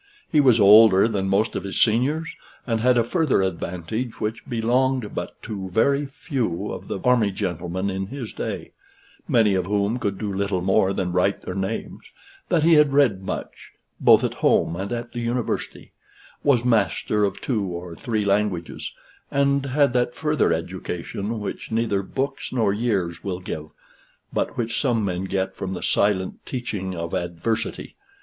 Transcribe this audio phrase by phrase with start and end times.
[0.31, 5.13] He was older than most of his seniors, and had a further advantage which belonged
[5.13, 8.71] but to very few of the army gentlemen in his day
[9.27, 12.01] many of whom could do little more than write their names
[12.49, 15.91] that he had read much, both at home and at the University,
[16.43, 18.93] was master of two or three languages,
[19.29, 23.69] and had that further education which neither books nor years will give,
[24.33, 27.95] but which some men get from the silent teaching of adversity.